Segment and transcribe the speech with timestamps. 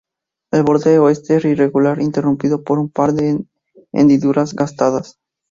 [0.51, 3.45] El borde oeste es irregular, interrumpido por un par de
[3.93, 5.19] hendiduras gastadas.